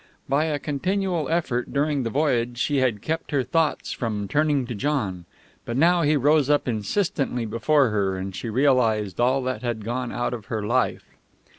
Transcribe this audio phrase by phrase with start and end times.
[0.27, 4.73] By a continual effort during the voyage she had kept her thoughts from turning to
[4.73, 5.25] John,
[5.63, 10.11] but now he rose up insistently before her, and she realized all that had gone
[10.11, 11.05] out of her life.